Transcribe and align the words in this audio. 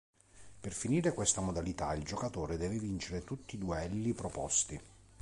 Per 0.59 0.71
finire 0.73 1.13
questa 1.13 1.41
modalità 1.41 1.93
il 1.93 2.03
giocatore 2.03 2.57
deve 2.57 2.79
vincere 2.79 3.23
tutti 3.23 3.53
i 3.53 3.59
duelli 3.59 4.13
proposti. 4.13 4.81